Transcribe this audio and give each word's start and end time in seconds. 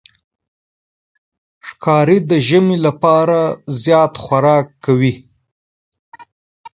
ښکاري 1.67 2.17
د 2.29 2.31
ژمي 2.47 2.77
لپاره 2.85 3.39
زیات 3.83 4.13
خوراک 4.23 4.67
کوي. 4.85 5.13